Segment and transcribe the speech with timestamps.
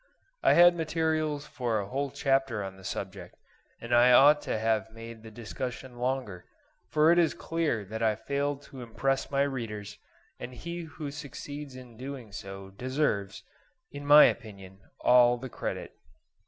[0.41, 3.35] I had materials for a whole chapter on the subject,
[3.79, 6.45] and I ought to have made the discussion longer;
[6.89, 9.99] for it is clear that I failed to impress my readers;
[10.39, 13.43] and he who succeeds in doing so deserves,
[13.91, 15.93] in my opinion, all the credit.